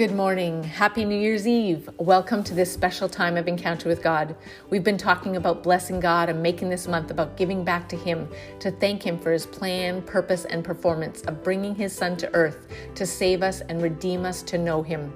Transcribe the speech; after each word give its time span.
Good 0.00 0.14
morning. 0.14 0.64
Happy 0.64 1.04
New 1.04 1.20
Year's 1.20 1.46
Eve. 1.46 1.90
Welcome 1.98 2.42
to 2.44 2.54
this 2.54 2.72
special 2.72 3.06
time 3.06 3.36
of 3.36 3.46
encounter 3.46 3.86
with 3.86 4.02
God. 4.02 4.34
We've 4.70 4.82
been 4.82 4.96
talking 4.96 5.36
about 5.36 5.62
blessing 5.62 6.00
God 6.00 6.30
and 6.30 6.42
making 6.42 6.70
this 6.70 6.88
month 6.88 7.10
about 7.10 7.36
giving 7.36 7.64
back 7.64 7.86
to 7.90 7.96
Him, 7.96 8.26
to 8.60 8.70
thank 8.70 9.02
Him 9.02 9.18
for 9.18 9.30
His 9.30 9.44
plan, 9.44 10.00
purpose, 10.00 10.46
and 10.46 10.64
performance 10.64 11.20
of 11.24 11.44
bringing 11.44 11.74
His 11.74 11.92
Son 11.94 12.16
to 12.16 12.34
earth 12.34 12.68
to 12.94 13.04
save 13.04 13.42
us 13.42 13.60
and 13.60 13.82
redeem 13.82 14.24
us 14.24 14.40
to 14.44 14.56
know 14.56 14.82
Him. 14.82 15.12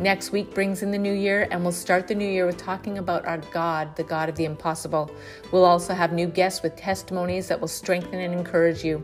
Next 0.00 0.32
week 0.32 0.52
brings 0.52 0.82
in 0.82 0.90
the 0.90 0.98
new 0.98 1.14
year, 1.14 1.46
and 1.52 1.62
we'll 1.62 1.70
start 1.70 2.08
the 2.08 2.14
new 2.16 2.26
year 2.26 2.44
with 2.44 2.56
talking 2.56 2.98
about 2.98 3.24
our 3.26 3.38
God, 3.52 3.94
the 3.94 4.02
God 4.02 4.28
of 4.28 4.34
the 4.34 4.46
impossible. 4.46 5.12
We'll 5.52 5.64
also 5.64 5.94
have 5.94 6.12
new 6.12 6.26
guests 6.26 6.60
with 6.60 6.74
testimonies 6.74 7.46
that 7.46 7.60
will 7.60 7.68
strengthen 7.68 8.18
and 8.18 8.34
encourage 8.34 8.82
you. 8.82 9.00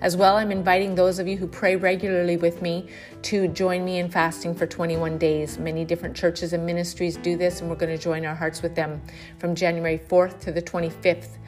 As 0.00 0.16
well, 0.16 0.36
I'm 0.36 0.52
inviting 0.52 0.94
those 0.94 1.18
of 1.18 1.26
you 1.26 1.36
who 1.36 1.48
pray 1.48 1.74
regularly 1.74 2.36
with 2.36 2.62
me 2.62 2.86
to 3.22 3.48
join 3.48 3.84
me 3.84 3.98
in 3.98 4.08
fasting 4.08 4.54
for 4.54 4.64
21 4.64 5.18
days. 5.18 5.58
Many 5.58 5.84
different 5.84 6.16
churches 6.16 6.52
and 6.52 6.64
ministries 6.64 7.16
do 7.16 7.36
this, 7.36 7.60
and 7.60 7.68
we're 7.68 7.76
going 7.76 7.96
to 7.96 8.02
join 8.02 8.24
our 8.24 8.34
hearts 8.34 8.62
with 8.62 8.76
them 8.76 9.02
from 9.38 9.56
January 9.56 9.98
4th 9.98 10.38
to 10.40 10.52
the 10.52 10.62
25th. 10.62 11.38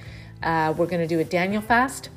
Uh, 0.42 0.74
we're 0.76 0.86
going 0.86 1.00
to 1.00 1.06
do 1.06 1.20
a 1.20 1.24
Daniel 1.24 1.62
fast. 1.62 2.10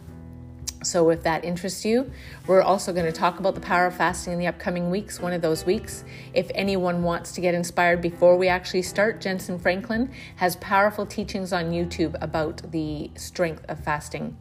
So, 0.82 1.12
if 1.12 1.22
that 1.24 1.46
interests 1.46 1.86
you, 1.86 2.12
we're 2.48 2.64
also 2.64 2.92
going 2.92 3.06
to 3.06 3.12
talk 3.12 3.40
about 3.40 3.54
the 3.54 3.62
power 3.62 3.86
of 3.86 3.96
fasting 3.96 4.34
in 4.34 4.40
the 4.40 4.48
upcoming 4.48 4.90
weeks, 4.90 5.20
one 5.20 5.34
of 5.34 5.42
those 5.42 5.66
weeks. 5.66 6.04
If 6.34 6.50
anyone 6.56 7.04
wants 7.04 7.32
to 7.34 7.42
get 7.42 7.54
inspired 7.54 8.02
before 8.02 8.38
we 8.38 8.48
actually 8.48 8.82
start, 8.82 9.22
Jentezen 9.22 9.62
Franklin 9.62 10.12
has 10.38 10.56
powerful 10.58 11.06
teachings 11.06 11.54
on 11.54 11.72
YouTube 11.72 12.16
about 12.22 12.72
the 12.72 13.12
strength 13.16 13.64
of 13.70 13.82
fasting. 13.82 14.36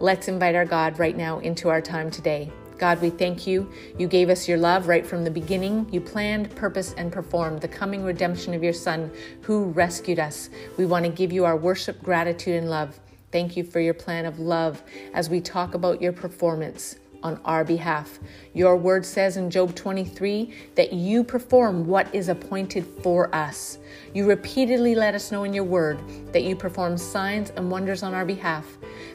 Let's 0.00 0.28
invite 0.28 0.54
our 0.54 0.64
God 0.64 1.00
right 1.00 1.16
now 1.16 1.40
into 1.40 1.68
our 1.70 1.80
time 1.80 2.08
today. 2.08 2.52
God, 2.78 3.02
we 3.02 3.10
thank 3.10 3.48
you. 3.48 3.68
You 3.98 4.06
gave 4.06 4.30
us 4.30 4.46
your 4.46 4.56
love 4.56 4.86
right 4.86 5.04
from 5.04 5.24
the 5.24 5.30
beginning. 5.30 5.88
You 5.90 6.00
planned, 6.00 6.54
purposed, 6.54 6.94
and 6.96 7.10
performed 7.10 7.60
the 7.60 7.66
coming 7.66 8.04
redemption 8.04 8.54
of 8.54 8.62
your 8.62 8.72
Son 8.72 9.10
who 9.42 9.64
rescued 9.70 10.20
us. 10.20 10.50
We 10.76 10.86
want 10.86 11.04
to 11.04 11.10
give 11.10 11.32
you 11.32 11.44
our 11.44 11.56
worship, 11.56 12.00
gratitude, 12.00 12.54
and 12.54 12.70
love. 12.70 13.00
Thank 13.32 13.56
you 13.56 13.64
for 13.64 13.80
your 13.80 13.92
plan 13.92 14.24
of 14.24 14.38
love 14.38 14.84
as 15.14 15.28
we 15.28 15.40
talk 15.40 15.74
about 15.74 16.00
your 16.00 16.12
performance 16.12 16.94
on 17.22 17.40
our 17.44 17.64
behalf. 17.64 18.20
Your 18.54 18.76
word 18.76 19.04
says 19.04 19.36
in 19.36 19.50
Job 19.50 19.74
23 19.74 20.54
that 20.76 20.92
you 20.92 21.24
perform 21.24 21.86
what 21.86 22.12
is 22.14 22.28
appointed 22.28 22.86
for 23.02 23.34
us. 23.34 23.78
You 24.14 24.26
repeatedly 24.26 24.94
let 24.94 25.16
us 25.16 25.32
know 25.32 25.44
in 25.44 25.52
your 25.52 25.64
word 25.64 25.98
that 26.32 26.44
you 26.44 26.54
perform 26.54 26.96
signs 26.96 27.50
and 27.50 27.70
wonders 27.70 28.02
on 28.02 28.14
our 28.14 28.24
behalf. 28.24 28.64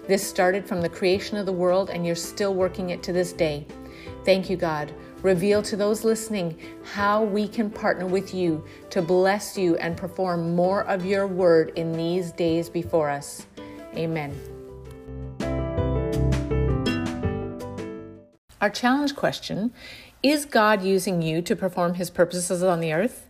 This 0.08 0.28
started 0.28 0.66
from 0.68 0.82
the 0.82 0.90
creation 0.90 1.38
of 1.38 1.46
the 1.46 1.54
world, 1.54 1.90
and 1.90 2.06
you're 2.06 2.16
still 2.16 2.54
working 2.54 2.90
it 2.90 3.02
to 3.04 3.14
this 3.14 3.32
day. 3.32 3.66
Thank 4.26 4.50
you, 4.50 4.58
God. 4.58 4.94
Reveal 5.22 5.62
to 5.64 5.78
those 5.78 6.04
listening 6.04 6.60
how 6.84 7.24
we 7.24 7.48
can 7.48 7.70
partner 7.70 8.06
with 8.06 8.34
you 8.34 8.66
to 8.90 9.02
bless 9.02 9.58
you 9.58 9.78
and 9.78 9.96
perform 9.96 10.54
more 10.54 10.84
of 10.84 11.06
your 11.06 11.28
word 11.28 11.72
in 11.78 11.94
these 11.94 12.34
days 12.34 12.70
before 12.70 13.10
us. 13.10 13.48
Amen. 13.96 14.38
Our 18.60 18.70
challenge 18.70 19.16
question 19.16 19.74
is 20.22 20.46
God 20.46 20.84
using 20.84 21.22
you 21.22 21.42
to 21.42 21.56
perform 21.56 21.94
his 21.94 22.10
purposes 22.10 22.62
on 22.62 22.82
the 22.82 22.94
earth? 22.94 23.28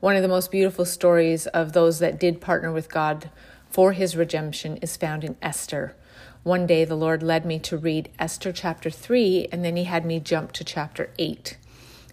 One 0.00 0.16
of 0.16 0.22
the 0.22 0.28
most 0.28 0.50
beautiful 0.50 0.84
stories 0.84 1.46
of 1.48 1.72
those 1.72 1.98
that 1.98 2.20
did 2.20 2.40
partner 2.40 2.72
with 2.72 2.90
God 2.90 3.30
for 3.68 3.92
his 3.92 4.16
redemption 4.16 4.78
is 4.78 4.96
found 4.96 5.24
in 5.24 5.36
Esther. 5.42 5.94
One 6.42 6.66
day 6.66 6.86
the 6.86 6.94
Lord 6.94 7.22
led 7.22 7.44
me 7.44 7.58
to 7.58 7.76
read 7.76 8.08
Esther 8.18 8.50
chapter 8.50 8.88
3, 8.88 9.48
and 9.52 9.62
then 9.62 9.76
he 9.76 9.84
had 9.84 10.06
me 10.06 10.20
jump 10.20 10.52
to 10.52 10.64
chapter 10.64 11.10
8. 11.18 11.58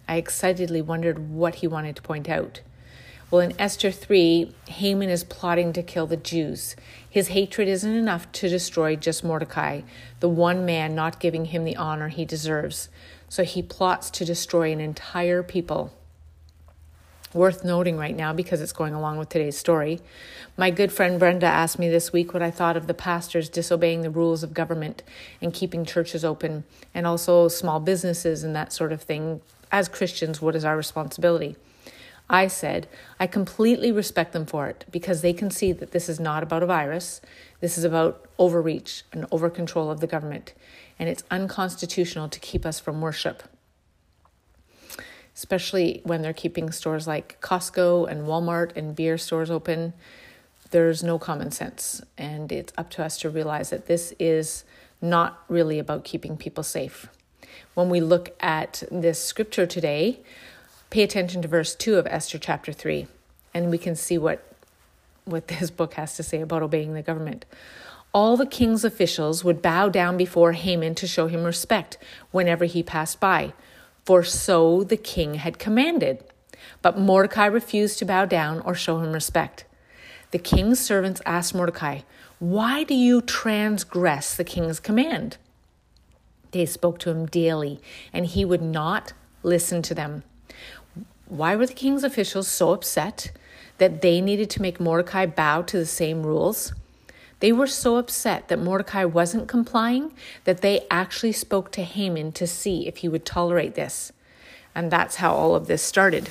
I 0.06 0.16
excitedly 0.16 0.82
wondered 0.82 1.30
what 1.30 1.56
he 1.56 1.66
wanted 1.66 1.96
to 1.96 2.02
point 2.02 2.28
out. 2.28 2.60
Well, 3.30 3.40
in 3.40 3.58
Esther 3.58 3.90
3, 3.90 4.54
Haman 4.68 5.08
is 5.08 5.24
plotting 5.24 5.72
to 5.72 5.82
kill 5.82 6.06
the 6.06 6.18
Jews. 6.18 6.76
His 7.08 7.28
hatred 7.28 7.68
isn't 7.68 7.90
enough 7.90 8.30
to 8.32 8.50
destroy 8.50 8.96
just 8.96 9.24
Mordecai, 9.24 9.80
the 10.20 10.28
one 10.28 10.66
man 10.66 10.94
not 10.94 11.20
giving 11.20 11.46
him 11.46 11.64
the 11.64 11.76
honor 11.76 12.08
he 12.08 12.26
deserves. 12.26 12.90
So 13.30 13.44
he 13.44 13.62
plots 13.62 14.10
to 14.10 14.26
destroy 14.26 14.72
an 14.72 14.80
entire 14.80 15.42
people. 15.42 15.97
Worth 17.34 17.62
noting 17.62 17.98
right 17.98 18.16
now 18.16 18.32
because 18.32 18.62
it's 18.62 18.72
going 18.72 18.94
along 18.94 19.18
with 19.18 19.28
today's 19.28 19.58
story. 19.58 20.00
My 20.56 20.70
good 20.70 20.90
friend 20.90 21.18
Brenda 21.18 21.46
asked 21.46 21.78
me 21.78 21.90
this 21.90 22.10
week 22.10 22.32
what 22.32 22.42
I 22.42 22.50
thought 22.50 22.76
of 22.76 22.86
the 22.86 22.94
pastors 22.94 23.50
disobeying 23.50 24.00
the 24.00 24.08
rules 24.08 24.42
of 24.42 24.54
government 24.54 25.02
and 25.42 25.52
keeping 25.52 25.84
churches 25.84 26.24
open, 26.24 26.64
and 26.94 27.06
also 27.06 27.48
small 27.48 27.80
businesses 27.80 28.42
and 28.42 28.56
that 28.56 28.72
sort 28.72 28.92
of 28.92 29.02
thing. 29.02 29.42
As 29.70 29.88
Christians, 29.88 30.40
what 30.40 30.56
is 30.56 30.64
our 30.64 30.74
responsibility? 30.76 31.56
I 32.30 32.46
said, 32.46 32.88
I 33.20 33.26
completely 33.26 33.92
respect 33.92 34.32
them 34.32 34.46
for 34.46 34.66
it 34.68 34.86
because 34.90 35.20
they 35.20 35.34
can 35.34 35.50
see 35.50 35.72
that 35.72 35.92
this 35.92 36.08
is 36.08 36.18
not 36.18 36.42
about 36.42 36.62
a 36.62 36.66
virus. 36.66 37.20
This 37.60 37.76
is 37.76 37.84
about 37.84 38.26
overreach 38.38 39.02
and 39.12 39.26
over 39.30 39.50
control 39.50 39.90
of 39.90 40.00
the 40.00 40.06
government. 40.06 40.54
And 40.98 41.08
it's 41.08 41.24
unconstitutional 41.30 42.28
to 42.30 42.40
keep 42.40 42.64
us 42.64 42.80
from 42.80 43.00
worship, 43.00 43.42
especially 45.38 46.00
when 46.02 46.20
they're 46.20 46.32
keeping 46.32 46.72
stores 46.72 47.06
like 47.06 47.40
Costco 47.40 48.10
and 48.10 48.26
Walmart 48.26 48.76
and 48.76 48.96
beer 48.96 49.16
stores 49.16 49.52
open. 49.52 49.92
There's 50.72 51.04
no 51.04 51.16
common 51.16 51.52
sense. 51.52 52.02
And 52.18 52.50
it's 52.50 52.72
up 52.76 52.90
to 52.90 53.04
us 53.04 53.20
to 53.20 53.30
realize 53.30 53.70
that 53.70 53.86
this 53.86 54.12
is 54.18 54.64
not 55.00 55.44
really 55.46 55.78
about 55.78 56.02
keeping 56.02 56.36
people 56.36 56.64
safe. 56.64 57.08
When 57.74 57.88
we 57.88 58.00
look 58.00 58.34
at 58.40 58.82
this 58.90 59.22
scripture 59.22 59.64
today, 59.64 60.18
pay 60.90 61.04
attention 61.04 61.40
to 61.42 61.48
verse 61.48 61.76
2 61.76 61.94
of 61.94 62.08
Esther 62.08 62.38
chapter 62.38 62.72
3, 62.72 63.06
and 63.54 63.70
we 63.70 63.78
can 63.78 63.94
see 63.94 64.18
what, 64.18 64.44
what 65.24 65.46
this 65.46 65.70
book 65.70 65.94
has 65.94 66.16
to 66.16 66.24
say 66.24 66.40
about 66.40 66.64
obeying 66.64 66.94
the 66.94 67.02
government. 67.02 67.44
All 68.12 68.36
the 68.36 68.44
king's 68.44 68.84
officials 68.84 69.44
would 69.44 69.62
bow 69.62 69.88
down 69.88 70.16
before 70.16 70.50
Haman 70.50 70.96
to 70.96 71.06
show 71.06 71.28
him 71.28 71.44
respect 71.44 71.96
whenever 72.32 72.64
he 72.64 72.82
passed 72.82 73.20
by, 73.20 73.52
for 74.08 74.24
so 74.24 74.82
the 74.84 74.96
king 74.96 75.34
had 75.34 75.58
commanded. 75.58 76.24
But 76.80 76.98
Mordecai 76.98 77.44
refused 77.44 77.98
to 77.98 78.06
bow 78.06 78.24
down 78.24 78.60
or 78.60 78.74
show 78.74 79.00
him 79.00 79.12
respect. 79.12 79.66
The 80.30 80.38
king's 80.38 80.80
servants 80.80 81.20
asked 81.26 81.54
Mordecai, 81.54 82.00
Why 82.38 82.84
do 82.84 82.94
you 82.94 83.20
transgress 83.20 84.34
the 84.34 84.44
king's 84.44 84.80
command? 84.80 85.36
They 86.52 86.64
spoke 86.64 86.98
to 87.00 87.10
him 87.10 87.26
daily, 87.26 87.82
and 88.10 88.24
he 88.24 88.46
would 88.46 88.62
not 88.62 89.12
listen 89.42 89.82
to 89.82 89.94
them. 89.94 90.22
Why 91.26 91.54
were 91.54 91.66
the 91.66 91.74
king's 91.74 92.02
officials 92.02 92.48
so 92.48 92.72
upset 92.72 93.32
that 93.76 94.00
they 94.00 94.22
needed 94.22 94.48
to 94.50 94.62
make 94.62 94.80
Mordecai 94.80 95.26
bow 95.26 95.60
to 95.60 95.76
the 95.76 95.84
same 95.84 96.22
rules? 96.22 96.72
They 97.40 97.52
were 97.52 97.66
so 97.66 97.96
upset 97.96 98.48
that 98.48 98.58
Mordecai 98.58 99.04
wasn't 99.04 99.48
complying 99.48 100.12
that 100.44 100.60
they 100.60 100.86
actually 100.90 101.32
spoke 101.32 101.70
to 101.72 101.82
Haman 101.82 102.32
to 102.32 102.46
see 102.46 102.88
if 102.88 102.98
he 102.98 103.08
would 103.08 103.24
tolerate 103.24 103.74
this. 103.74 104.12
And 104.74 104.90
that's 104.90 105.16
how 105.16 105.34
all 105.34 105.54
of 105.54 105.66
this 105.66 105.82
started. 105.82 106.30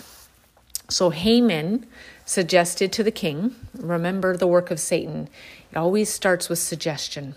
So 0.89 1.09
Haman 1.09 1.85
suggested 2.25 2.91
to 2.93 3.03
the 3.03 3.11
king, 3.11 3.55
remember 3.77 4.35
the 4.35 4.47
work 4.47 4.71
of 4.71 4.79
Satan, 4.79 5.29
it 5.71 5.77
always 5.77 6.09
starts 6.09 6.49
with 6.49 6.59
suggestion. 6.59 7.35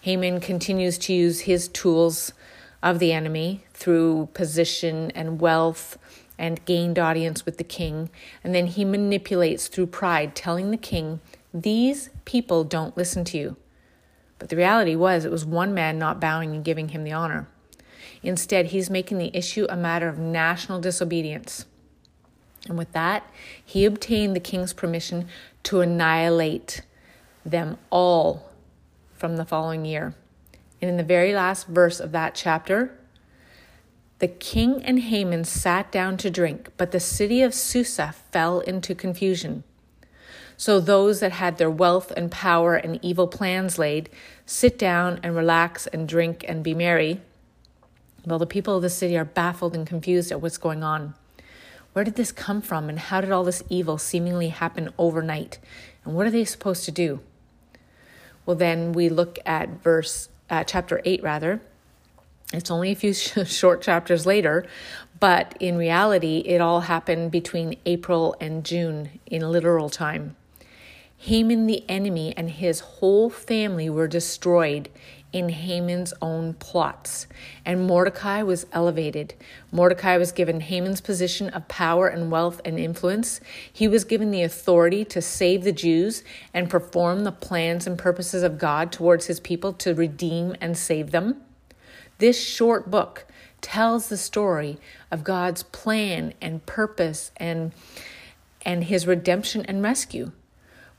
Haman 0.00 0.40
continues 0.40 0.98
to 0.98 1.12
use 1.12 1.40
his 1.40 1.68
tools 1.68 2.32
of 2.82 2.98
the 2.98 3.12
enemy 3.12 3.64
through 3.74 4.28
position 4.34 5.10
and 5.12 5.40
wealth 5.40 5.98
and 6.38 6.64
gained 6.64 6.98
audience 6.98 7.44
with 7.44 7.58
the 7.58 7.64
king. 7.64 8.08
And 8.42 8.54
then 8.54 8.66
he 8.66 8.84
manipulates 8.84 9.68
through 9.68 9.88
pride, 9.88 10.34
telling 10.34 10.70
the 10.70 10.76
king, 10.76 11.20
These 11.52 12.10
people 12.24 12.64
don't 12.64 12.96
listen 12.96 13.24
to 13.24 13.38
you. 13.38 13.56
But 14.38 14.48
the 14.48 14.56
reality 14.56 14.96
was, 14.96 15.24
it 15.24 15.30
was 15.30 15.44
one 15.44 15.74
man 15.74 15.98
not 15.98 16.20
bowing 16.20 16.54
and 16.54 16.64
giving 16.64 16.90
him 16.90 17.04
the 17.04 17.12
honor. 17.12 17.48
Instead, 18.22 18.66
he's 18.66 18.90
making 18.90 19.18
the 19.18 19.34
issue 19.36 19.66
a 19.68 19.76
matter 19.76 20.08
of 20.08 20.18
national 20.18 20.80
disobedience. 20.80 21.66
And 22.66 22.76
with 22.76 22.92
that, 22.92 23.30
he 23.64 23.84
obtained 23.84 24.36
the 24.36 24.40
king's 24.40 24.72
permission 24.72 25.28
to 25.64 25.80
annihilate 25.80 26.82
them 27.44 27.78
all 27.90 28.50
from 29.14 29.36
the 29.36 29.44
following 29.44 29.84
year. 29.84 30.14
And 30.80 30.90
in 30.90 30.96
the 30.96 31.02
very 31.02 31.34
last 31.34 31.66
verse 31.66 32.00
of 32.00 32.12
that 32.12 32.34
chapter, 32.34 32.96
the 34.18 34.28
king 34.28 34.82
and 34.84 35.00
Haman 35.00 35.44
sat 35.44 35.90
down 35.90 36.16
to 36.18 36.30
drink, 36.30 36.70
but 36.76 36.92
the 36.92 37.00
city 37.00 37.42
of 37.42 37.54
Susa 37.54 38.14
fell 38.30 38.60
into 38.60 38.94
confusion. 38.94 39.64
So 40.60 40.78
those 40.78 41.20
that 41.20 41.32
had 41.32 41.56
their 41.56 41.70
wealth 41.70 42.12
and 42.14 42.30
power 42.30 42.76
and 42.76 43.02
evil 43.02 43.26
plans 43.26 43.78
laid 43.78 44.10
sit 44.44 44.78
down 44.78 45.18
and 45.22 45.34
relax 45.34 45.86
and 45.86 46.06
drink 46.06 46.44
and 46.46 46.62
be 46.62 46.74
merry. 46.74 47.22
Well, 48.26 48.38
the 48.38 48.44
people 48.44 48.76
of 48.76 48.82
the 48.82 48.90
city 48.90 49.16
are 49.16 49.24
baffled 49.24 49.74
and 49.74 49.86
confused 49.86 50.30
at 50.30 50.42
what's 50.42 50.58
going 50.58 50.82
on. 50.82 51.14
Where 51.94 52.04
did 52.04 52.16
this 52.16 52.30
come 52.30 52.60
from, 52.60 52.90
and 52.90 52.98
how 52.98 53.22
did 53.22 53.32
all 53.32 53.42
this 53.42 53.62
evil 53.70 53.96
seemingly 53.96 54.48
happen 54.48 54.92
overnight? 54.98 55.58
And 56.04 56.14
what 56.14 56.26
are 56.26 56.30
they 56.30 56.44
supposed 56.44 56.84
to 56.84 56.92
do? 56.92 57.20
Well, 58.44 58.54
then 58.54 58.92
we 58.92 59.08
look 59.08 59.38
at 59.46 59.82
verse, 59.82 60.28
uh, 60.50 60.64
chapter 60.64 61.00
8, 61.06 61.22
rather, 61.22 61.62
It's 62.52 62.70
only 62.70 62.92
a 62.92 62.96
few 62.96 63.14
short 63.14 63.80
chapters 63.80 64.26
later, 64.26 64.66
but 65.20 65.56
in 65.58 65.78
reality, 65.78 66.40
it 66.44 66.60
all 66.60 66.82
happened 66.82 67.30
between 67.30 67.78
April 67.86 68.36
and 68.42 68.62
June 68.62 69.20
in 69.24 69.40
literal 69.50 69.88
time. 69.88 70.36
Haman 71.24 71.66
the 71.66 71.84
enemy 71.86 72.32
and 72.34 72.48
his 72.48 72.80
whole 72.80 73.28
family 73.28 73.90
were 73.90 74.08
destroyed 74.08 74.88
in 75.34 75.50
Haman's 75.50 76.14
own 76.22 76.54
plots, 76.54 77.26
and 77.62 77.86
Mordecai 77.86 78.42
was 78.42 78.66
elevated. 78.72 79.34
Mordecai 79.70 80.16
was 80.16 80.32
given 80.32 80.60
Haman's 80.60 81.02
position 81.02 81.50
of 81.50 81.68
power 81.68 82.08
and 82.08 82.30
wealth 82.30 82.62
and 82.64 82.78
influence. 82.78 83.38
He 83.70 83.86
was 83.86 84.04
given 84.04 84.30
the 84.30 84.42
authority 84.42 85.04
to 85.04 85.20
save 85.20 85.62
the 85.62 85.72
Jews 85.72 86.24
and 86.54 86.70
perform 86.70 87.24
the 87.24 87.32
plans 87.32 87.86
and 87.86 87.98
purposes 87.98 88.42
of 88.42 88.56
God 88.56 88.90
towards 88.90 89.26
his 89.26 89.40
people 89.40 89.74
to 89.74 89.94
redeem 89.94 90.56
and 90.58 90.74
save 90.74 91.10
them. 91.10 91.42
This 92.16 92.42
short 92.42 92.90
book 92.90 93.26
tells 93.60 94.08
the 94.08 94.16
story 94.16 94.78
of 95.10 95.22
God's 95.22 95.64
plan 95.64 96.32
and 96.40 96.64
purpose 96.64 97.30
and 97.36 97.72
and 98.62 98.84
his 98.84 99.06
redemption 99.06 99.66
and 99.66 99.82
rescue. 99.82 100.32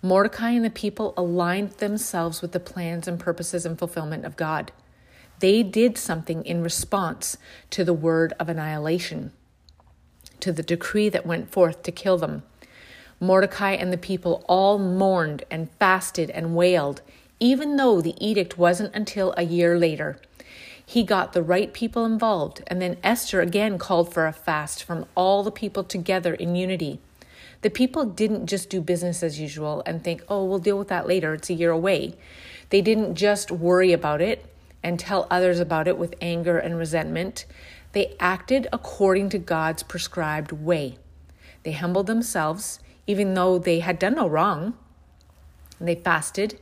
Mordecai 0.04 0.52
and 0.52 0.66
the 0.66 0.72
people 0.72 1.14
aligned 1.16 1.74
themselves 1.74 2.42
with 2.42 2.54
the 2.54 2.60
plans 2.60 3.08
and 3.08 3.20
purposes 3.20 3.68
and 3.68 3.78
fulfillment 3.78 4.26
of 4.26 4.36
God. 4.36 4.72
They 5.40 5.62
did 5.62 5.96
something 5.96 6.44
in 6.44 6.64
response 6.64 7.38
to 7.70 7.84
the 7.84 7.94
word 7.94 8.34
of 8.40 8.50
annihilation, 8.50 9.32
to 10.40 10.52
the 10.52 10.64
decree 10.64 11.10
that 11.10 11.26
went 11.26 11.52
forth 11.52 11.84
to 11.84 11.92
kill 11.92 12.18
them. 12.18 12.42
Mordecai 13.20 13.74
and 13.74 13.94
the 13.94 13.98
people 13.98 14.44
all 14.48 14.80
mourned 14.80 15.44
and 15.52 15.70
fasted 15.80 16.32
and 16.32 16.56
wailed, 16.56 17.04
even 17.40 17.76
though 17.76 18.02
the 18.02 18.16
edict 18.18 18.58
wasn't 18.58 18.96
until 18.96 19.36
a 19.38 19.44
year 19.44 19.78
later. 19.78 20.20
He 20.84 21.04
got 21.04 21.34
the 21.34 21.44
right 21.44 21.72
people 21.72 22.06
involved, 22.06 22.64
and 22.66 22.82
then 22.82 22.98
Esther 23.04 23.40
again 23.40 23.78
called 23.78 24.12
for 24.12 24.26
a 24.26 24.34
fast 24.34 24.84
from 24.84 25.06
all 25.14 25.44
the 25.44 25.52
people 25.52 25.84
together 25.84 26.34
in 26.34 26.56
unity. 26.56 27.00
The 27.62 27.70
people 27.70 28.06
didn't 28.06 28.48
just 28.48 28.70
do 28.70 28.82
business 28.82 29.22
as 29.22 29.40
usual 29.40 29.84
and 29.86 30.04
think, 30.04 30.24
oh, 30.28 30.46
we'll 30.46 30.60
deal 30.60 30.78
with 30.78 30.88
that 30.88 31.08
later, 31.08 31.34
it's 31.34 31.50
a 31.50 31.54
year 31.54 31.72
away. 31.72 32.16
They 32.70 32.82
didn't 32.82 33.16
just 33.16 33.52
worry 33.52 33.94
about 33.94 34.22
it 34.22 34.46
and 34.82 35.00
tell 35.00 35.28
others 35.30 35.60
about 35.60 35.88
it 35.88 35.98
with 35.98 36.16
anger 36.22 36.58
and 36.58 36.78
resentment. 36.78 37.46
They 37.92 38.16
acted 38.20 38.68
according 38.74 39.30
to 39.30 39.38
God's 39.38 39.84
prescribed 39.84 40.52
way. 40.52 40.98
They 41.64 41.74
humbled 41.74 42.08
themselves, 42.08 42.80
even 43.06 43.36
though 43.36 43.60
they 43.60 43.80
had 43.80 44.00
done 44.00 44.16
no 44.16 44.28
wrong. 44.28 44.74
They 45.80 45.96
fasted, 45.96 46.60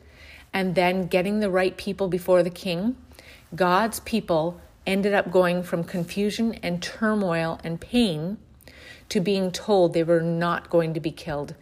and 0.52 0.76
then 0.76 1.08
getting 1.08 1.40
the 1.40 1.50
right 1.50 1.78
people 1.78 2.08
before 2.08 2.44
the 2.44 2.50
king, 2.50 2.98
God's 3.56 4.00
people 4.02 4.60
ended 4.86 5.14
up 5.14 5.32
going 5.32 5.64
from 5.64 5.84
confusion 5.84 6.56
and 6.56 6.82
turmoil 6.82 7.60
and 7.64 7.80
pain 7.80 8.38
to 9.10 9.20
being 9.20 9.52
told 9.52 9.94
they 9.94 10.04
were 10.04 10.22
not 10.22 10.70
going 10.70 10.94
to 10.94 11.00
be 11.00 11.12
killed, 11.12 11.56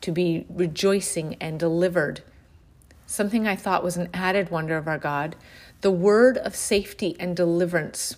to 0.00 0.10
be 0.10 0.46
rejoicing 0.48 1.36
and 1.40 1.60
delivered. 1.60 2.22
Something 3.06 3.46
I 3.46 3.56
thought 3.56 3.84
was 3.84 3.96
an 3.96 4.08
added 4.12 4.50
wonder 4.50 4.76
of 4.76 4.88
our 4.88 4.98
God 4.98 5.36
the 5.82 5.90
word 5.90 6.38
of 6.38 6.56
safety 6.56 7.14
and 7.20 7.36
deliverance. 7.36 8.16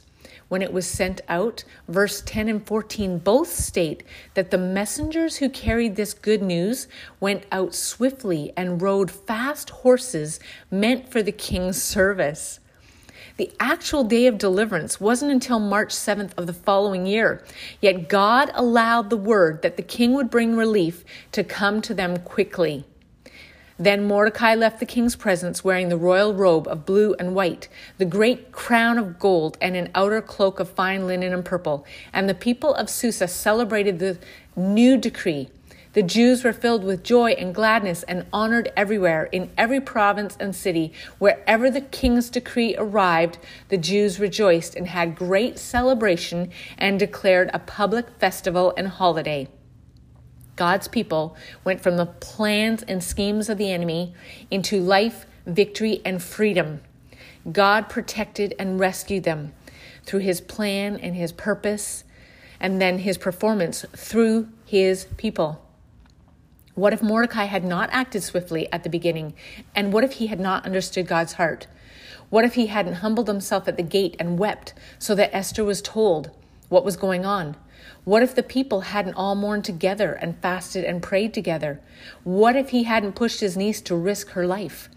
When 0.48 0.62
it 0.62 0.72
was 0.72 0.86
sent 0.86 1.20
out, 1.28 1.64
verse 1.88 2.22
10 2.24 2.48
and 2.48 2.64
14 2.64 3.18
both 3.18 3.48
state 3.48 4.04
that 4.34 4.52
the 4.52 4.58
messengers 4.58 5.38
who 5.38 5.48
carried 5.48 5.96
this 5.96 6.14
good 6.14 6.42
news 6.42 6.86
went 7.18 7.44
out 7.50 7.74
swiftly 7.74 8.52
and 8.56 8.80
rode 8.80 9.10
fast 9.10 9.70
horses 9.70 10.38
meant 10.70 11.10
for 11.10 11.24
the 11.24 11.32
king's 11.32 11.82
service. 11.82 12.60
The 13.36 13.52
actual 13.60 14.02
day 14.02 14.26
of 14.26 14.38
deliverance 14.38 14.98
wasn't 14.98 15.30
until 15.30 15.58
March 15.58 15.90
7th 15.90 16.30
of 16.38 16.46
the 16.46 16.54
following 16.54 17.04
year. 17.04 17.44
Yet 17.82 18.08
God 18.08 18.50
allowed 18.54 19.10
the 19.10 19.16
word 19.18 19.60
that 19.60 19.76
the 19.76 19.82
king 19.82 20.14
would 20.14 20.30
bring 20.30 20.56
relief 20.56 21.04
to 21.32 21.44
come 21.44 21.82
to 21.82 21.92
them 21.92 22.16
quickly. 22.18 22.84
Then 23.78 24.06
Mordecai 24.06 24.54
left 24.54 24.80
the 24.80 24.86
king's 24.86 25.16
presence 25.16 25.62
wearing 25.62 25.90
the 25.90 25.98
royal 25.98 26.32
robe 26.32 26.66
of 26.66 26.86
blue 26.86 27.14
and 27.18 27.34
white, 27.34 27.68
the 27.98 28.06
great 28.06 28.52
crown 28.52 28.96
of 28.96 29.18
gold, 29.18 29.58
and 29.60 29.76
an 29.76 29.90
outer 29.94 30.22
cloak 30.22 30.58
of 30.58 30.70
fine 30.70 31.06
linen 31.06 31.34
and 31.34 31.44
purple. 31.44 31.84
And 32.14 32.30
the 32.30 32.34
people 32.34 32.72
of 32.74 32.88
Susa 32.88 33.28
celebrated 33.28 33.98
the 33.98 34.16
new 34.56 34.96
decree 34.96 35.50
the 35.96 36.02
Jews 36.02 36.44
were 36.44 36.52
filled 36.52 36.84
with 36.84 37.02
joy 37.02 37.30
and 37.30 37.54
gladness 37.54 38.02
and 38.02 38.26
honored 38.30 38.70
everywhere, 38.76 39.30
in 39.32 39.50
every 39.56 39.80
province 39.80 40.36
and 40.38 40.54
city. 40.54 40.92
Wherever 41.18 41.70
the 41.70 41.80
king's 41.80 42.28
decree 42.28 42.76
arrived, 42.76 43.38
the 43.70 43.78
Jews 43.78 44.20
rejoiced 44.20 44.74
and 44.74 44.88
had 44.88 45.16
great 45.16 45.58
celebration 45.58 46.50
and 46.76 46.98
declared 46.98 47.48
a 47.54 47.60
public 47.60 48.10
festival 48.18 48.74
and 48.76 48.88
holiday. 48.88 49.48
God's 50.54 50.86
people 50.86 51.34
went 51.64 51.80
from 51.80 51.96
the 51.96 52.04
plans 52.04 52.82
and 52.82 53.02
schemes 53.02 53.48
of 53.48 53.56
the 53.56 53.72
enemy 53.72 54.12
into 54.50 54.82
life, 54.82 55.24
victory, 55.46 56.02
and 56.04 56.22
freedom. 56.22 56.82
God 57.50 57.88
protected 57.88 58.54
and 58.58 58.78
rescued 58.78 59.24
them 59.24 59.54
through 60.04 60.20
his 60.20 60.42
plan 60.42 60.96
and 60.96 61.16
his 61.16 61.32
purpose, 61.32 62.04
and 62.60 62.82
then 62.82 62.98
his 62.98 63.16
performance 63.16 63.86
through 63.96 64.48
his 64.66 65.06
people. 65.16 65.65
What 66.76 66.92
if 66.92 67.02
Mordecai 67.02 67.46
had 67.46 67.64
not 67.64 67.88
acted 67.90 68.22
swiftly 68.22 68.70
at 68.70 68.82
the 68.82 68.90
beginning? 68.90 69.32
And 69.74 69.94
what 69.94 70.04
if 70.04 70.12
he 70.12 70.26
had 70.26 70.38
not 70.38 70.66
understood 70.66 71.06
God's 71.06 71.32
heart? 71.32 71.66
What 72.28 72.44
if 72.44 72.52
he 72.52 72.66
hadn't 72.66 72.96
humbled 72.96 73.28
himself 73.28 73.66
at 73.66 73.78
the 73.78 73.82
gate 73.82 74.14
and 74.18 74.38
wept 74.38 74.74
so 74.98 75.14
that 75.14 75.34
Esther 75.34 75.64
was 75.64 75.80
told 75.80 76.30
what 76.68 76.84
was 76.84 76.98
going 76.98 77.24
on? 77.24 77.56
What 78.04 78.22
if 78.22 78.34
the 78.34 78.42
people 78.42 78.82
hadn't 78.82 79.14
all 79.14 79.34
mourned 79.34 79.64
together 79.64 80.12
and 80.12 80.38
fasted 80.42 80.84
and 80.84 81.02
prayed 81.02 81.32
together? 81.32 81.80
What 82.24 82.56
if 82.56 82.68
he 82.68 82.82
hadn't 82.82 83.14
pushed 83.14 83.40
his 83.40 83.56
niece 83.56 83.80
to 83.80 83.96
risk 83.96 84.30
her 84.30 84.46
life? 84.46 84.90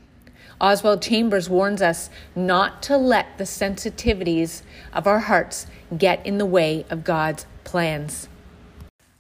Oswald 0.60 1.02
Chambers 1.02 1.50
warns 1.50 1.82
us 1.82 2.10
not 2.36 2.84
to 2.84 2.98
let 2.98 3.38
the 3.38 3.46
sensitivities 3.46 4.64
of 4.92 5.08
our 5.08 5.20
hearts 5.20 5.66
get 5.98 6.26
in 6.26 6.40
the 6.40 6.46
way 6.46 6.86
of 6.90 7.06
God's 7.06 7.46
plans. 7.64 8.28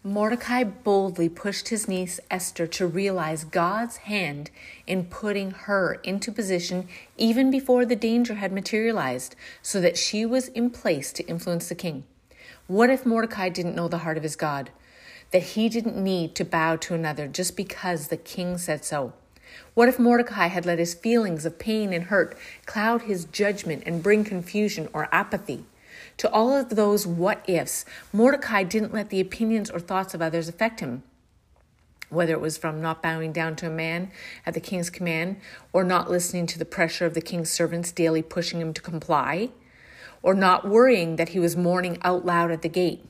Mordecai 0.03 0.63
boldly 0.63 1.27
pushed 1.27 1.67
his 1.67 1.89
niece 1.89 2.21
Esther 2.31 2.65
to 2.67 2.87
realize 2.87 3.43
God's 3.43 3.97
hand 3.97 4.49
in 4.87 5.03
putting 5.03 5.51
her 5.51 5.95
into 6.03 6.31
position 6.31 6.87
even 7.17 7.51
before 7.51 7.85
the 7.85 7.97
danger 7.97 8.35
had 8.35 8.53
materialized, 8.53 9.35
so 9.61 9.81
that 9.81 9.97
she 9.97 10.25
was 10.25 10.47
in 10.47 10.69
place 10.69 11.11
to 11.11 11.27
influence 11.27 11.67
the 11.67 11.75
king. 11.75 12.05
What 12.67 12.89
if 12.89 13.05
Mordecai 13.05 13.49
didn't 13.49 13.75
know 13.75 13.89
the 13.89 13.97
heart 13.97 14.15
of 14.15 14.23
his 14.23 14.37
God? 14.37 14.69
That 15.31 15.43
he 15.43 15.67
didn't 15.67 16.01
need 16.01 16.33
to 16.35 16.45
bow 16.45 16.77
to 16.77 16.93
another 16.93 17.27
just 17.27 17.57
because 17.57 18.07
the 18.07 18.15
king 18.15 18.57
said 18.57 18.85
so? 18.85 19.11
What 19.73 19.89
if 19.89 19.99
Mordecai 19.99 20.47
had 20.47 20.65
let 20.65 20.79
his 20.79 20.93
feelings 20.93 21.45
of 21.45 21.59
pain 21.59 21.91
and 21.91 22.05
hurt 22.05 22.37
cloud 22.65 23.01
his 23.01 23.25
judgment 23.25 23.83
and 23.85 24.01
bring 24.01 24.23
confusion 24.23 24.87
or 24.93 25.09
apathy? 25.11 25.65
To 26.19 26.29
all 26.31 26.53
of 26.53 26.69
those 26.69 27.07
what 27.07 27.45
ifs, 27.47 27.85
Mordecai 28.11 28.63
didn't 28.63 28.93
let 28.93 29.09
the 29.09 29.21
opinions 29.21 29.69
or 29.69 29.79
thoughts 29.79 30.13
of 30.13 30.21
others 30.21 30.49
affect 30.49 30.81
him. 30.81 31.03
Whether 32.09 32.33
it 32.33 32.41
was 32.41 32.57
from 32.57 32.81
not 32.81 33.01
bowing 33.01 33.31
down 33.31 33.55
to 33.57 33.67
a 33.67 33.71
man 33.71 34.11
at 34.45 34.53
the 34.53 34.59
king's 34.59 34.89
command, 34.89 35.37
or 35.71 35.85
not 35.85 36.11
listening 36.11 36.45
to 36.47 36.59
the 36.59 36.65
pressure 36.65 37.05
of 37.05 37.13
the 37.13 37.21
king's 37.21 37.49
servants 37.49 37.93
daily 37.93 38.21
pushing 38.21 38.59
him 38.59 38.73
to 38.73 38.81
comply, 38.81 39.51
or 40.21 40.33
not 40.33 40.67
worrying 40.67 41.15
that 41.15 41.29
he 41.29 41.39
was 41.39 41.55
mourning 41.55 41.97
out 42.01 42.25
loud 42.25 42.51
at 42.51 42.63
the 42.63 42.69
gate. 42.69 43.05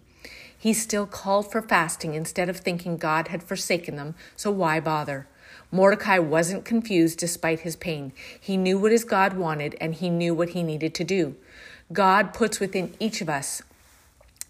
He 0.55 0.71
still 0.71 1.07
called 1.07 1.51
for 1.51 1.63
fasting 1.63 2.13
instead 2.13 2.47
of 2.47 2.57
thinking 2.57 2.97
God 2.97 3.29
had 3.29 3.41
forsaken 3.41 3.95
them, 3.95 4.13
so 4.35 4.51
why 4.51 4.79
bother? 4.79 5.27
Mordecai 5.71 6.19
wasn't 6.19 6.63
confused 6.63 7.17
despite 7.17 7.61
his 7.61 7.75
pain. 7.75 8.13
He 8.39 8.55
knew 8.55 8.77
what 8.77 8.91
his 8.91 9.03
God 9.03 9.33
wanted 9.33 9.75
and 9.81 9.95
he 9.95 10.11
knew 10.11 10.35
what 10.35 10.49
he 10.49 10.61
needed 10.61 10.93
to 10.95 11.03
do. 11.03 11.35
God 11.91 12.33
puts 12.33 12.59
within 12.59 12.93
each 12.99 13.19
of 13.19 13.29
us 13.29 13.63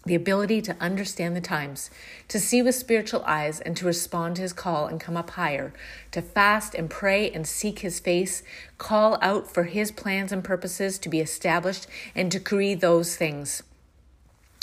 the 0.06 0.14
ability 0.14 0.62
to 0.62 0.76
understand 0.80 1.36
the 1.36 1.40
times, 1.40 1.90
to 2.28 2.40
see 2.40 2.62
with 2.62 2.74
spiritual 2.74 3.22
eyes, 3.26 3.60
and 3.60 3.76
to 3.76 3.84
respond 3.84 4.36
to 4.36 4.42
his 4.42 4.52
call 4.52 4.86
and 4.86 4.98
come 4.98 5.16
up 5.16 5.30
higher, 5.30 5.72
to 6.10 6.22
fast 6.22 6.74
and 6.74 6.88
pray 6.88 7.30
and 7.30 7.46
seek 7.46 7.80
his 7.80 8.00
face, 8.00 8.42
call 8.78 9.18
out 9.20 9.50
for 9.50 9.64
his 9.64 9.90
plans 9.90 10.32
and 10.32 10.42
purposes 10.42 10.98
to 10.98 11.08
be 11.08 11.20
established, 11.20 11.86
and 12.14 12.30
decree 12.30 12.74
those 12.74 13.16
things. 13.16 13.62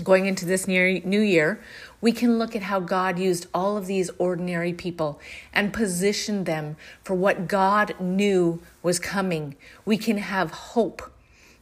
Going 0.04 0.28
into 0.28 0.46
this 0.46 0.68
new 0.68 1.22
year, 1.22 1.60
we 2.02 2.12
can 2.12 2.38
look 2.38 2.56
at 2.56 2.64
how 2.64 2.80
God 2.80 3.18
used 3.18 3.48
all 3.54 3.78
of 3.78 3.88
these 3.88 4.12
ordinary 4.20 4.74
people 4.74 5.20
and 5.54 5.74
positioned 5.74 6.46
them 6.46 6.78
for 7.04 7.16
what 7.16 7.48
God 7.48 8.00
knew 8.00 8.62
was 8.84 9.00
coming. 9.00 9.56
We 9.86 9.98
can 9.98 10.18
have 10.18 10.52
hope 10.52 11.12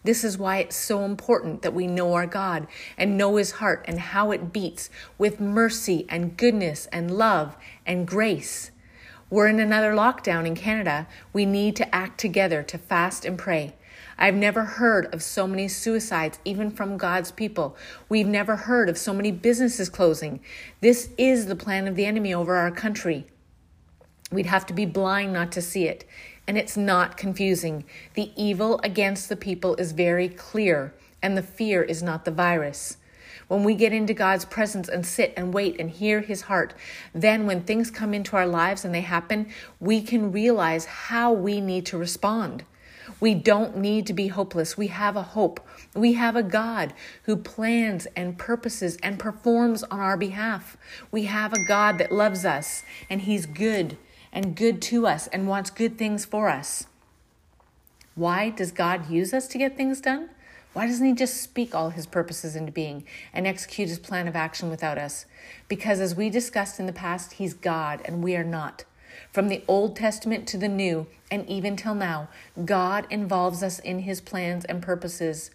this 0.06 0.24
is 0.24 0.38
why 0.38 0.58
it's 0.60 0.76
so 0.76 1.04
important 1.04 1.62
that 1.62 1.74
we 1.74 1.88
know 1.88 2.14
our 2.14 2.28
God 2.28 2.68
and 2.98 3.18
know 3.18 3.36
His 3.36 3.52
heart 3.52 3.84
and 3.88 4.00
how 4.00 4.32
it 4.32 4.54
beats 4.54 4.90
with 5.18 5.40
mercy 5.40 6.06
and 6.10 6.38
goodness 6.38 6.88
and 6.92 7.12
love 7.12 7.58
and 7.86 8.08
grace. 8.08 8.72
We're 9.30 9.48
in 9.48 9.60
another 9.60 9.94
lockdown 9.94 10.46
in 10.46 10.56
Canada. 10.56 11.08
We 11.34 11.46
need 11.46 11.76
to 11.78 11.96
act 11.96 12.20
together 12.20 12.62
to 12.64 12.78
fast 12.78 13.26
and 13.26 13.38
pray. 13.38 13.74
I've 14.18 14.36
never 14.36 14.64
heard 14.64 15.14
of 15.14 15.22
so 15.22 15.46
many 15.48 15.68
suicides, 15.68 16.40
even 16.46 16.72
from 16.72 16.98
God's 16.98 17.32
people. 17.32 17.76
We've 18.08 18.28
never 18.28 18.56
heard 18.56 18.88
of 18.88 18.98
so 18.98 19.14
many 19.14 19.32
businesses 19.32 19.90
closing. 19.90 20.40
This 20.80 21.10
is 21.18 21.48
the 21.48 21.56
plan 21.56 21.88
of 21.88 21.96
the 21.96 22.06
enemy 22.06 22.34
over 22.34 22.56
our 22.56 22.72
country. 22.72 23.26
We'd 24.32 24.46
have 24.46 24.66
to 24.68 24.74
be 24.74 24.86
blind 24.86 25.34
not 25.34 25.52
to 25.54 25.62
see 25.62 25.88
it. 25.88 26.06
And 26.48 26.58
it's 26.58 26.78
not 26.78 27.18
confusing. 27.18 27.86
The 28.14 28.32
evil 28.36 28.80
against 28.84 29.30
the 29.30 29.36
people 29.36 29.76
is 29.76 29.92
very 29.92 30.30
clear, 30.30 30.94
and 31.22 31.38
the 31.38 31.42
fear 31.42 31.82
is 31.82 32.04
not 32.04 32.26
the 32.26 32.32
virus. 32.32 32.98
When 33.48 33.64
we 33.64 33.76
get 33.76 33.94
into 33.94 34.14
God's 34.14 34.46
presence 34.46 34.90
and 34.90 35.06
sit 35.06 35.34
and 35.38 35.54
wait 35.54 35.80
and 35.80 35.90
hear 35.90 36.22
his 36.22 36.44
heart, 36.44 36.74
then 37.14 37.46
when 37.46 37.62
things 37.62 37.92
come 37.92 38.14
into 38.14 38.36
our 38.36 38.48
lives 38.48 38.84
and 38.84 38.94
they 38.94 39.02
happen, 39.02 39.48
we 39.80 40.02
can 40.02 40.32
realize 40.32 40.86
how 40.86 41.32
we 41.32 41.62
need 41.62 41.86
to 41.88 41.98
respond. 41.98 42.64
We 43.20 43.36
don't 43.36 43.78
need 43.78 44.08
to 44.08 44.14
be 44.14 44.28
hopeless. 44.28 44.78
We 44.78 44.88
have 44.88 45.16
a 45.16 45.22
hope. 45.22 45.66
We 45.94 46.14
have 46.14 46.36
a 46.36 46.44
God 46.44 46.94
who 47.24 47.38
plans 47.38 48.08
and 48.16 48.38
purposes 48.38 48.98
and 49.04 49.20
performs 49.20 49.84
on 49.84 50.00
our 50.00 50.18
behalf. 50.18 50.76
We 51.12 51.26
have 51.26 51.54
a 51.54 51.64
God 51.64 51.98
that 52.00 52.12
loves 52.12 52.46
us 52.46 52.84
and 53.10 53.22
He's 53.22 53.46
good 53.46 53.98
and 54.36 54.56
good 54.56 54.82
to 54.84 55.08
us 55.08 55.26
and 55.28 55.48
wants 55.48 55.70
good 55.72 55.98
things 55.98 56.26
for 56.26 56.50
us. 56.50 56.86
Why 58.14 58.50
does 58.50 58.72
God 58.72 59.10
use 59.10 59.34
us 59.34 59.48
to 59.48 59.58
get 59.58 59.78
things 59.78 60.02
done? 60.02 60.30
Why 60.74 60.88
doesn't 60.88 61.08
He 61.08 61.14
just 61.14 61.42
speak 61.42 61.74
all 61.74 61.92
His 61.92 62.06
purposes 62.06 62.56
into 62.56 62.72
being 62.72 63.06
and 63.34 63.48
execute 63.48 63.88
His 63.88 63.98
plan 63.98 64.28
of 64.28 64.36
action 64.36 64.70
without 64.70 64.98
us? 64.98 65.26
Because 65.70 66.02
as 66.02 66.16
we 66.16 66.30
discussed 66.30 66.80
in 66.80 66.86
the 66.86 66.94
past, 66.94 67.34
He's 67.34 67.54
God 67.54 68.02
and 68.04 68.22
we 68.22 68.36
are 68.36 68.44
not. 68.44 68.84
From 69.32 69.48
the 69.48 69.64
Old 69.70 69.96
Testament 69.96 70.48
to 70.50 70.58
the 70.58 70.68
New, 70.68 71.08
and 71.32 71.48
even 71.50 71.78
till 71.78 71.96
now, 71.96 72.28
God 72.66 73.08
involves 73.10 73.64
us 73.64 73.80
in 73.80 74.00
his 74.00 74.20
plans 74.20 74.66
and 74.66 74.82
purposes. 74.82 75.52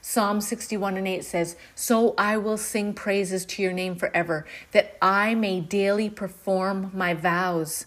Psalm 0.00 0.40
61 0.40 0.96
and 0.96 1.06
8 1.06 1.24
says, 1.24 1.56
So 1.74 2.14
I 2.16 2.38
will 2.38 2.56
sing 2.56 2.94
praises 2.94 3.44
to 3.46 3.62
your 3.62 3.72
name 3.72 3.96
forever, 3.96 4.46
that 4.72 4.96
I 5.02 5.34
may 5.34 5.60
daily 5.60 6.08
perform 6.08 6.90
my 6.94 7.12
vows. 7.12 7.86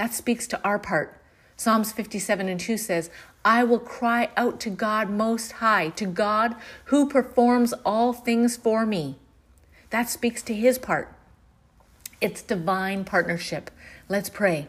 That 0.00 0.14
speaks 0.14 0.46
to 0.46 0.64
our 0.64 0.78
part. 0.78 1.20
Psalms 1.58 1.92
57 1.92 2.48
and 2.48 2.58
2 2.58 2.78
says, 2.78 3.10
I 3.44 3.64
will 3.64 3.78
cry 3.78 4.30
out 4.34 4.58
to 4.60 4.70
God 4.70 5.10
Most 5.10 5.52
High, 5.60 5.90
to 5.90 6.06
God 6.06 6.56
who 6.86 7.06
performs 7.06 7.74
all 7.84 8.14
things 8.14 8.56
for 8.56 8.86
me. 8.86 9.18
That 9.90 10.08
speaks 10.08 10.40
to 10.44 10.54
his 10.54 10.78
part. 10.78 11.12
It's 12.18 12.40
divine 12.40 13.04
partnership. 13.04 13.70
Let's 14.08 14.30
pray. 14.30 14.68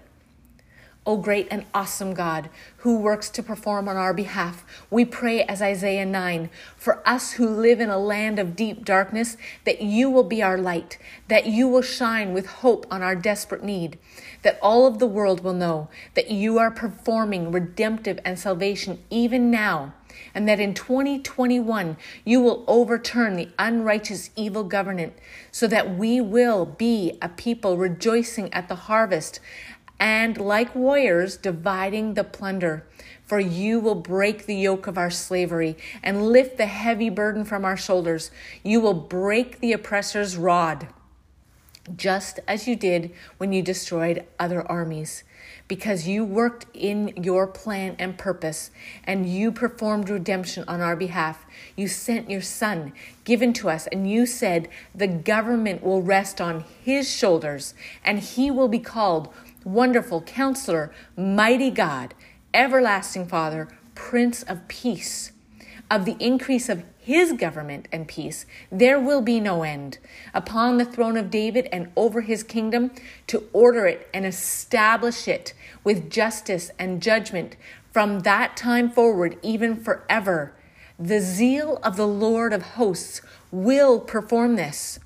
O 1.03 1.17
great 1.17 1.48
and 1.50 1.65
awesome 1.74 2.13
God, 2.13 2.48
who 2.77 3.00
works 3.00 3.31
to 3.31 3.41
perform 3.41 3.89
on 3.89 3.98
our 3.98 4.13
behalf, 4.13 4.63
we 4.91 5.03
pray 5.03 5.41
as 5.41 5.60
Isaiah 5.60 6.05
9, 6.05 6.51
for 6.77 7.01
us 7.10 7.34
who 7.34 7.50
live 7.50 7.79
in 7.79 7.89
a 7.89 7.98
land 7.98 8.38
of 8.38 8.55
deep 8.55 8.86
darkness, 8.86 9.36
that 9.65 9.81
you 9.81 10.12
will 10.12 10.24
be 10.24 10.43
our 10.43 10.60
light, 10.60 11.00
that 11.27 11.48
you 11.48 11.67
will 11.67 11.81
shine 11.81 12.34
with 12.34 12.46
hope 12.46 12.86
on 12.91 13.01
our 13.01 13.15
desperate 13.15 13.63
need, 13.63 13.98
that 14.43 14.60
all 14.62 14.86
of 14.86 15.00
the 15.00 15.08
world 15.08 15.43
will 15.43 15.53
know 15.53 15.89
that 16.13 16.29
you 16.29 16.60
are 16.60 16.70
performing 16.70 17.51
redemptive 17.51 18.20
and 18.24 18.38
salvation 18.38 19.03
even 19.10 19.50
now, 19.50 19.96
and 20.36 20.48
that 20.48 20.60
in 20.60 20.75
2021 20.75 21.98
you 22.24 22.39
will 22.39 22.63
overturn 22.67 23.36
the 23.36 23.50
unrighteous 23.58 24.29
evil 24.36 24.63
government, 24.63 25.13
so 25.51 25.65
that 25.65 25.98
we 25.98 26.22
will 26.22 26.63
be 26.63 27.17
a 27.24 27.29
people 27.29 27.75
rejoicing 27.75 28.53
at 28.53 28.70
the 28.70 28.75
harvest 28.75 29.39
and 30.01 30.36
like 30.39 30.74
warriors, 30.74 31.38
dividing 31.38 32.15
the 32.15 32.24
plunder. 32.24 32.84
For 33.24 33.39
you 33.39 33.79
will 33.79 33.96
break 33.96 34.48
the 34.48 34.55
yoke 34.55 34.88
of 34.88 34.98
our 34.98 35.12
slavery 35.12 35.77
and 36.01 36.29
lift 36.29 36.58
the 36.58 36.65
heavy 36.65 37.10
burden 37.10 37.46
from 37.46 37.63
our 37.63 37.77
shoulders. 37.77 38.31
You 38.63 38.81
will 38.81 38.96
break 38.96 39.60
the 39.60 39.72
oppressor's 39.72 40.36
rod, 40.36 40.88
just 41.96 42.39
as 42.48 42.67
you 42.67 42.75
did 42.75 43.12
when 43.38 43.53
you 43.53 43.62
destroyed 43.62 44.25
other 44.39 44.70
armies. 44.70 45.24
Because 45.67 46.08
you 46.08 46.25
worked 46.25 46.65
in 46.74 47.13
your 47.24 47.48
plan 47.48 47.96
and 47.98 48.17
purpose, 48.17 48.72
and 49.05 49.29
you 49.29 49.51
performed 49.51 50.10
redemption 50.10 50.65
on 50.67 50.81
our 50.81 50.96
behalf. 50.96 51.46
You 51.75 51.88
sent 51.88 52.29
your 52.29 52.41
Son, 52.41 52.91
given 53.24 53.53
to 53.53 53.70
us, 53.70 53.88
and 53.88 54.10
you 54.10 54.25
said, 54.25 54.67
The 54.93 55.08
government 55.08 55.81
will 55.81 56.01
rest 56.01 56.41
on 56.41 56.65
his 56.84 57.10
shoulders, 57.10 57.74
and 58.03 58.20
he 58.20 58.51
will 58.51 58.67
be 58.67 58.79
called 58.79 59.29
Wonderful 59.63 60.22
Counselor, 60.24 60.91
Mighty 61.15 61.70
God, 61.70 62.15
Everlasting 62.53 63.27
Father, 63.27 63.68
Prince 63.94 64.41
of 64.44 64.68
Peace. 64.68 65.32
Of 65.89 66.06
the 66.06 66.15
increase 66.20 66.70
of 66.70 66.84
his 67.00 67.34
government 67.34 67.88
and 67.91 68.08
peace, 68.08 68.46
there 68.72 69.00
will 69.00 69.22
be 69.22 69.39
no 69.39 69.63
end 69.63 69.98
upon 70.34 70.77
the 70.77 70.86
throne 70.86 71.18
of 71.18 71.30
David 71.30 71.68
and 71.72 71.91
over 71.96 72.22
his 72.22 72.44
kingdom 72.44 72.91
to 73.27 73.44
order 73.53 73.86
it 73.86 74.10
and 74.13 74.25
establish 74.25 75.27
it 75.27 75.53
with 75.84 76.10
justice 76.10 76.72
and 76.80 77.01
judgment 77.01 77.56
from 77.91 78.22
that 78.22 78.56
time 78.56 78.89
forward, 78.89 79.38
even 79.44 79.75
forever. 79.75 80.53
The 80.98 81.20
zeal 81.20 81.77
of 81.84 81.98
the 81.98 82.08
Lord 82.08 82.53
of 82.53 82.62
hosts 82.62 83.22
will 83.51 84.00
perform 84.00 84.56
this. 84.56 85.00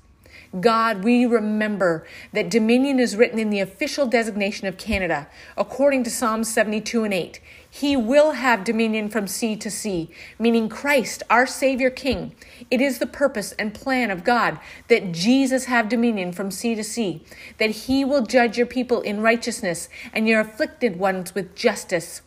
God, 0.60 1.04
we 1.04 1.26
remember 1.26 2.06
that 2.32 2.50
dominion 2.50 2.98
is 2.98 3.16
written 3.16 3.38
in 3.38 3.50
the 3.50 3.60
official 3.60 4.06
designation 4.06 4.66
of 4.66 4.78
Canada, 4.78 5.28
according 5.56 6.04
to 6.04 6.10
Psalms 6.10 6.52
72 6.52 7.04
and 7.04 7.12
8. 7.12 7.40
He 7.68 7.96
will 7.96 8.32
have 8.32 8.64
dominion 8.64 9.10
from 9.10 9.26
sea 9.26 9.54
to 9.56 9.70
sea, 9.70 10.10
meaning 10.38 10.68
Christ, 10.68 11.22
our 11.28 11.46
Savior 11.46 11.90
King. 11.90 12.34
It 12.70 12.80
is 12.80 12.98
the 12.98 13.06
purpose 13.06 13.52
and 13.52 13.74
plan 13.74 14.10
of 14.10 14.24
God 14.24 14.58
that 14.88 15.12
Jesus 15.12 15.66
have 15.66 15.90
dominion 15.90 16.32
from 16.32 16.50
sea 16.50 16.74
to 16.74 16.84
sea, 16.84 17.22
that 17.58 17.70
he 17.70 18.04
will 18.04 18.22
judge 18.22 18.56
your 18.56 18.66
people 18.66 19.02
in 19.02 19.20
righteousness 19.20 19.90
and 20.14 20.26
your 20.26 20.40
afflicted 20.40 20.98
ones 20.98 21.34
with 21.34 21.54
justice. 21.54 22.22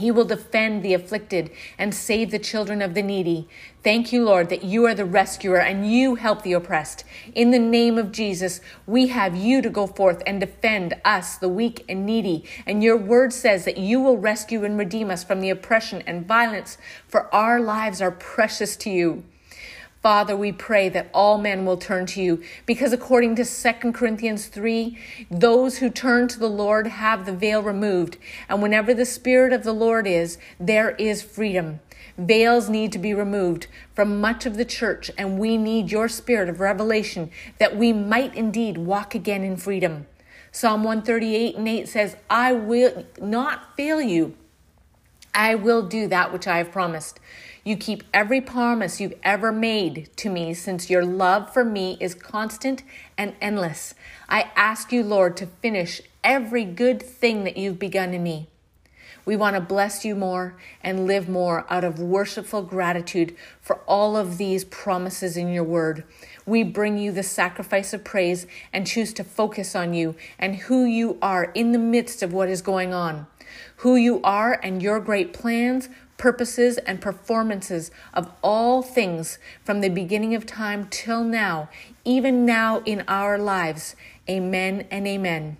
He 0.00 0.10
will 0.10 0.24
defend 0.24 0.82
the 0.82 0.94
afflicted 0.94 1.50
and 1.76 1.94
save 1.94 2.30
the 2.30 2.38
children 2.38 2.80
of 2.80 2.94
the 2.94 3.02
needy. 3.02 3.46
Thank 3.84 4.14
you, 4.14 4.24
Lord, 4.24 4.48
that 4.48 4.64
you 4.64 4.86
are 4.86 4.94
the 4.94 5.04
rescuer 5.04 5.58
and 5.58 5.90
you 5.90 6.14
help 6.14 6.42
the 6.42 6.54
oppressed. 6.54 7.04
In 7.34 7.50
the 7.50 7.58
name 7.58 7.98
of 7.98 8.10
Jesus, 8.10 8.62
we 8.86 9.08
have 9.08 9.36
you 9.36 9.60
to 9.60 9.68
go 9.68 9.86
forth 9.86 10.22
and 10.26 10.40
defend 10.40 10.94
us, 11.04 11.36
the 11.36 11.50
weak 11.50 11.84
and 11.86 12.06
needy. 12.06 12.46
And 12.66 12.82
your 12.82 12.96
word 12.96 13.34
says 13.34 13.66
that 13.66 13.76
you 13.76 14.00
will 14.00 14.16
rescue 14.16 14.64
and 14.64 14.78
redeem 14.78 15.10
us 15.10 15.22
from 15.22 15.40
the 15.40 15.50
oppression 15.50 16.02
and 16.06 16.26
violence, 16.26 16.78
for 17.06 17.32
our 17.34 17.60
lives 17.60 18.00
are 18.00 18.10
precious 18.10 18.76
to 18.78 18.90
you. 18.90 19.24
Father, 20.02 20.34
we 20.34 20.50
pray 20.50 20.88
that 20.88 21.10
all 21.12 21.36
men 21.36 21.66
will 21.66 21.76
turn 21.76 22.06
to 22.06 22.22
you 22.22 22.42
because 22.64 22.92
according 22.92 23.36
to 23.36 23.44
2 23.44 23.92
Corinthians 23.92 24.46
3, 24.46 24.96
those 25.30 25.78
who 25.78 25.90
turn 25.90 26.26
to 26.28 26.38
the 26.38 26.48
Lord 26.48 26.86
have 26.86 27.26
the 27.26 27.34
veil 27.34 27.62
removed. 27.62 28.16
And 28.48 28.62
whenever 28.62 28.94
the 28.94 29.04
Spirit 29.04 29.52
of 29.52 29.62
the 29.62 29.74
Lord 29.74 30.06
is, 30.06 30.38
there 30.58 30.92
is 30.92 31.22
freedom. 31.22 31.80
Veils 32.16 32.70
need 32.70 32.92
to 32.92 32.98
be 32.98 33.12
removed 33.12 33.66
from 33.94 34.20
much 34.20 34.46
of 34.46 34.56
the 34.56 34.64
church, 34.64 35.10
and 35.18 35.38
we 35.38 35.58
need 35.58 35.90
your 35.90 36.08
spirit 36.08 36.48
of 36.48 36.60
revelation 36.60 37.30
that 37.58 37.76
we 37.76 37.92
might 37.92 38.34
indeed 38.34 38.78
walk 38.78 39.14
again 39.14 39.42
in 39.42 39.56
freedom. 39.56 40.06
Psalm 40.50 40.82
138 40.82 41.56
and 41.56 41.68
8 41.68 41.88
says, 41.88 42.16
I 42.28 42.52
will 42.52 43.04
not 43.20 43.76
fail 43.76 44.00
you. 44.00 44.34
I 45.34 45.54
will 45.54 45.86
do 45.86 46.08
that 46.08 46.32
which 46.32 46.46
I 46.46 46.58
have 46.58 46.72
promised. 46.72 47.20
You 47.62 47.76
keep 47.76 48.04
every 48.14 48.40
promise 48.40 49.00
you've 49.00 49.18
ever 49.22 49.52
made 49.52 50.08
to 50.16 50.30
me, 50.30 50.54
since 50.54 50.88
your 50.88 51.04
love 51.04 51.52
for 51.52 51.64
me 51.64 51.98
is 52.00 52.14
constant 52.14 52.82
and 53.18 53.34
endless. 53.40 53.94
I 54.28 54.50
ask 54.56 54.92
you, 54.92 55.02
Lord, 55.02 55.36
to 55.38 55.46
finish 55.46 56.00
every 56.24 56.64
good 56.64 57.02
thing 57.02 57.44
that 57.44 57.56
you've 57.56 57.78
begun 57.78 58.14
in 58.14 58.22
me. 58.22 58.48
We 59.26 59.36
want 59.36 59.54
to 59.54 59.60
bless 59.60 60.04
you 60.04 60.14
more 60.16 60.56
and 60.82 61.06
live 61.06 61.28
more 61.28 61.66
out 61.68 61.84
of 61.84 61.98
worshipful 61.98 62.62
gratitude 62.62 63.36
for 63.60 63.76
all 63.86 64.16
of 64.16 64.38
these 64.38 64.64
promises 64.64 65.36
in 65.36 65.52
your 65.52 65.64
word. 65.64 66.04
We 66.46 66.62
bring 66.62 66.96
you 66.96 67.12
the 67.12 67.22
sacrifice 67.22 67.92
of 67.92 68.02
praise 68.02 68.46
and 68.72 68.86
choose 68.86 69.12
to 69.14 69.24
focus 69.24 69.76
on 69.76 69.92
you 69.92 70.16
and 70.38 70.56
who 70.56 70.84
you 70.84 71.18
are 71.20 71.44
in 71.54 71.72
the 71.72 71.78
midst 71.78 72.22
of 72.22 72.32
what 72.32 72.48
is 72.48 72.62
going 72.62 72.94
on. 72.94 73.26
Who 73.76 73.96
you 73.96 74.20
are 74.22 74.58
and 74.62 74.82
your 74.82 75.00
great 75.00 75.32
plans, 75.32 75.88
purposes, 76.20 76.76
and 76.76 77.00
performances 77.00 77.90
of 78.12 78.30
all 78.42 78.82
things 78.82 79.38
from 79.64 79.80
the 79.80 79.88
beginning 79.88 80.34
of 80.34 80.44
time 80.44 80.86
till 80.90 81.24
now, 81.24 81.70
even 82.04 82.44
now 82.44 82.82
in 82.84 83.02
our 83.08 83.38
lives. 83.38 83.96
Amen 84.28 84.86
and 84.90 85.08
amen. 85.08 85.56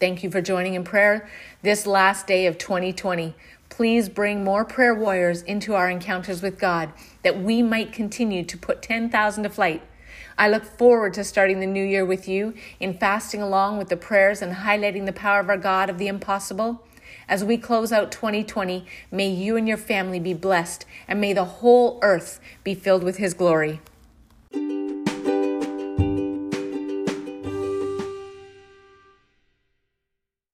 Thank 0.00 0.24
you 0.24 0.30
for 0.32 0.42
joining 0.42 0.74
in 0.74 0.82
prayer 0.82 1.28
this 1.62 1.86
last 1.86 2.26
day 2.26 2.46
of 2.46 2.58
2020. 2.58 3.36
Please 3.68 4.08
bring 4.08 4.42
more 4.42 4.64
prayer 4.64 4.94
warriors 4.96 5.42
into 5.42 5.74
our 5.74 5.88
encounters 5.88 6.42
with 6.42 6.58
God 6.58 6.92
that 7.22 7.40
we 7.40 7.62
might 7.62 7.92
continue 7.92 8.42
to 8.42 8.58
put 8.58 8.82
10,000 8.82 9.44
to 9.44 9.48
flight. 9.48 9.82
I 10.36 10.48
look 10.48 10.64
forward 10.64 11.14
to 11.14 11.22
starting 11.22 11.60
the 11.60 11.66
new 11.66 11.84
year 11.84 12.04
with 12.04 12.26
you 12.26 12.54
in 12.80 12.98
fasting 12.98 13.40
along 13.40 13.78
with 13.78 13.90
the 13.90 13.96
prayers 13.96 14.42
and 14.42 14.56
highlighting 14.56 15.06
the 15.06 15.12
power 15.12 15.38
of 15.38 15.48
our 15.48 15.56
God 15.56 15.88
of 15.88 15.98
the 15.98 16.08
impossible. 16.08 16.84
As 17.28 17.42
we 17.42 17.56
close 17.56 17.92
out 17.92 18.12
2020, 18.12 18.86
may 19.10 19.28
you 19.28 19.56
and 19.56 19.66
your 19.66 19.76
family 19.76 20.20
be 20.20 20.34
blessed, 20.34 20.84
and 21.08 21.20
may 21.20 21.32
the 21.32 21.44
whole 21.44 21.98
earth 22.02 22.40
be 22.62 22.74
filled 22.74 23.02
with 23.02 23.16
His 23.16 23.32
glory. 23.32 23.80